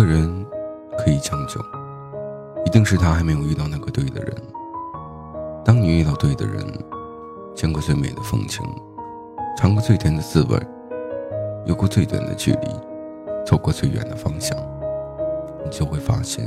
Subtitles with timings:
[0.00, 0.46] 个人
[0.96, 1.60] 可以将就，
[2.64, 4.34] 一定是他还没有遇到那个对的人。
[5.62, 6.66] 当你遇到对的人，
[7.54, 8.64] 见过最美的风情，
[9.58, 10.58] 尝过最甜的滋味，
[11.66, 12.68] 有过最短的距离，
[13.44, 14.56] 走过最远的方向，
[15.62, 16.46] 你就会发现，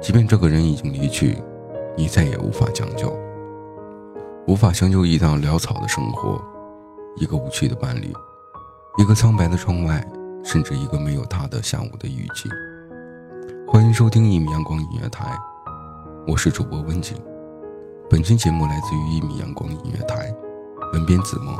[0.00, 1.36] 即便这个人已经离去，
[1.94, 3.14] 你再也无法将就，
[4.46, 6.40] 无法将就一道潦草的生活，
[7.16, 8.10] 一个无趣的伴侣，
[8.96, 10.02] 一个苍白的窗外。
[10.44, 12.48] 甚至一个没有他的下午的雨季。
[13.66, 15.32] 欢迎收听一米阳光音乐台，
[16.26, 17.16] 我是主播温景。
[18.10, 20.34] 本期节目来自于一米阳光音乐台，
[20.92, 21.56] 文编子墨。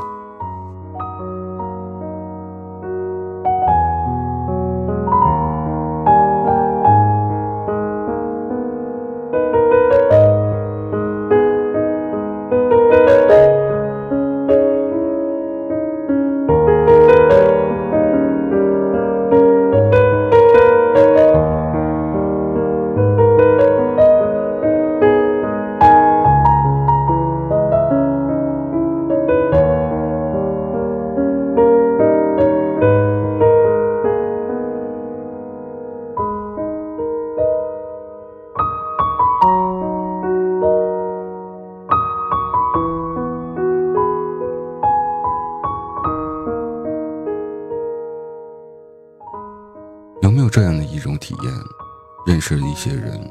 [50.33, 51.53] 没有这样的一种体验？
[52.25, 53.21] 认识了一些人，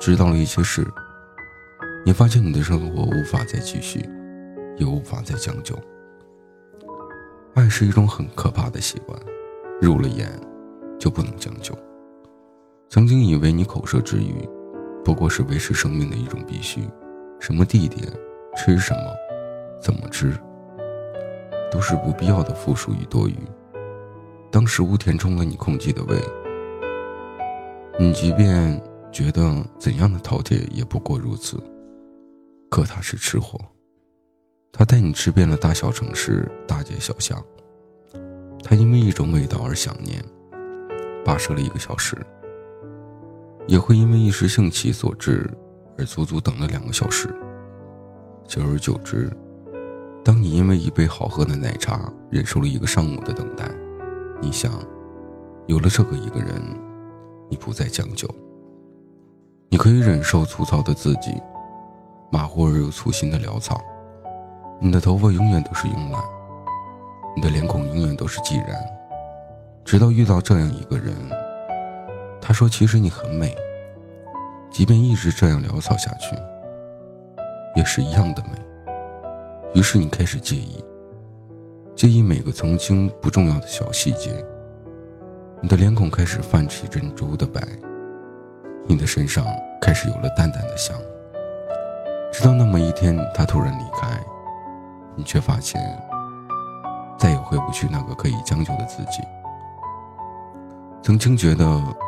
[0.00, 0.84] 知道了一些事，
[2.04, 4.04] 你发现你的生活无法再继续，
[4.76, 5.78] 也无法再将就。
[7.54, 9.16] 爱是一种很可怕的习惯，
[9.80, 10.28] 入了眼
[10.98, 11.78] 就不能将就。
[12.88, 14.48] 曾经以为你口舌之欲，
[15.04, 16.88] 不过是维持生命的一种必须，
[17.38, 18.12] 什么地点、
[18.56, 19.14] 吃什么、
[19.80, 20.36] 怎么吃，
[21.70, 23.36] 都是不必要的附属与多余。
[24.50, 26.18] 当食物填充了你空寂的胃，
[27.98, 31.62] 你即便觉得怎样的饕餮也不过如此。
[32.70, 33.58] 可他是吃货，
[34.72, 37.42] 他带你吃遍了大小城市、大街小巷。
[38.62, 40.22] 他因为一种味道而想念，
[41.24, 42.16] 跋涉了一个小时；
[43.66, 45.48] 也会因为一时兴起所致
[45.96, 47.28] 而足足等了两个小时。
[48.46, 49.30] 久而久之，
[50.24, 53.70] 当你因为一杯好喝的奶茶忍受了一个上午的等待。
[54.40, 54.72] 你想，
[55.66, 56.62] 有了这个一个人，
[57.48, 58.28] 你不再将就。
[59.68, 61.40] 你可以忍受粗糙的自己，
[62.30, 63.80] 马虎而又粗心的潦草。
[64.78, 66.22] 你的头发永远都是慵懒，
[67.34, 68.76] 你的脸孔永远都是寂然。
[69.84, 71.14] 直到遇到这样一个人，
[72.40, 73.56] 他说：“其实你很美，
[74.70, 76.36] 即便一直这样潦草下去，
[77.74, 78.50] 也是一样的美。”
[79.74, 80.84] 于是你开始介意。
[81.96, 84.44] 介意每个曾经不重要的小细节，
[85.62, 87.58] 你的脸孔开始泛起珍珠的白，
[88.86, 89.46] 你的身上
[89.80, 90.94] 开始有了淡淡的香。
[92.30, 94.22] 直到那么一天，他突然离开，
[95.14, 95.80] 你却发现
[97.18, 99.22] 再也回不去那个可以将就的自己。
[101.02, 101.64] 曾经觉得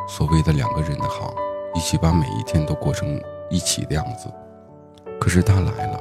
[0.07, 1.33] 所谓的两个人的好，
[1.73, 3.19] 一起把每一天都过成
[3.49, 4.31] 一起的样子，
[5.19, 5.99] 可是他来了，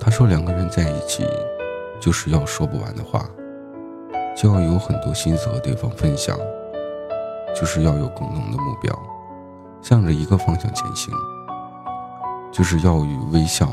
[0.00, 1.26] 他说两个人在一起。
[2.02, 3.24] 就是要说不完的话，
[4.36, 6.36] 就要有很多心思和对方分享，
[7.54, 8.92] 就是要有共同的目标，
[9.80, 11.14] 向着一个方向前行，
[12.50, 13.68] 就是要与微笑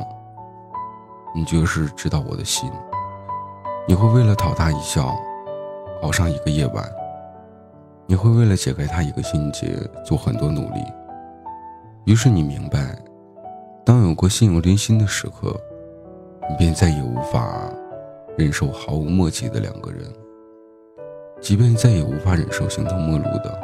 [1.33, 2.71] 你就是知道我的心。
[3.87, 5.15] 你会为了讨他一笑，
[6.03, 6.87] 熬上一个夜晚。
[8.05, 10.83] 你会为了解开他一个心结，做很多努力。
[12.05, 12.95] 于是你明白，
[13.83, 15.59] 当有过心有灵犀的时刻，
[16.47, 17.47] 你便再也无法
[18.39, 20.09] 忍受毫无默契的两个人。
[21.41, 23.59] 即便再也无法忍受形同陌路的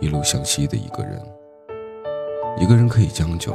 [0.00, 1.18] 一路向西的一个人。
[2.58, 3.52] 一个人可以将就，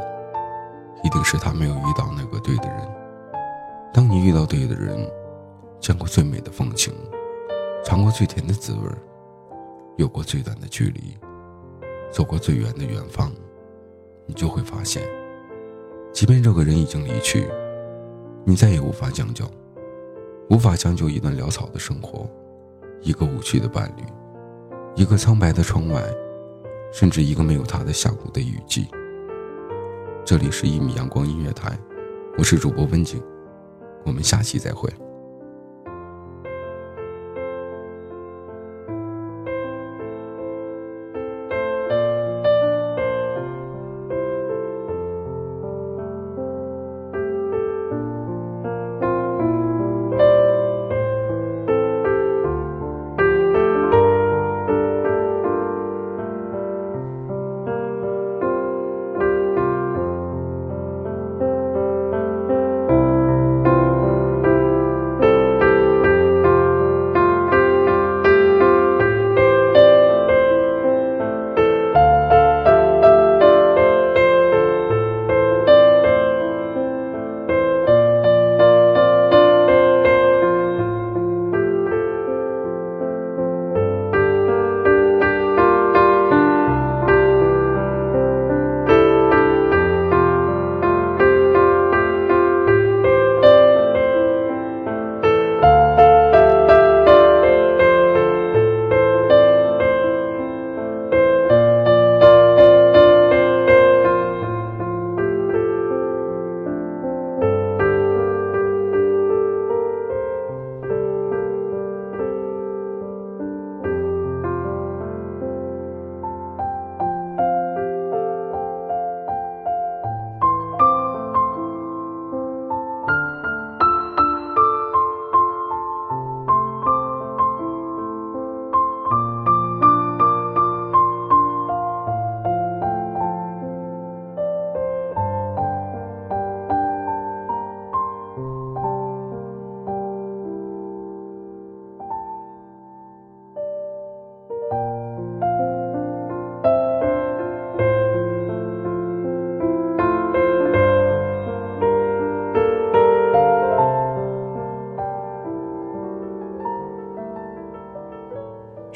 [1.04, 2.77] 一定是他没有遇到那个对的人。
[3.94, 4.98] 当你遇到对的人，
[5.80, 6.92] 见过最美的风景，
[7.83, 8.89] 尝过最甜的滋味，
[9.98, 11.16] 有过最短的距离，
[12.12, 13.31] 走过最远的远方，
[14.25, 15.04] 你就会发现，
[16.12, 17.48] 即便这个人已经离去，
[18.44, 19.45] 你再也无法将就，
[20.50, 22.30] 无法将就一段潦草的生活，
[23.01, 24.03] 一个无趣的伴侣，
[24.95, 26.03] 一个苍白的窗外。
[26.92, 28.88] 甚至一个没有他的下午的雨季。
[30.24, 31.77] 这里是一米阳光音乐台，
[32.38, 33.21] 我是主播温景，
[34.06, 34.89] 我们下期再会。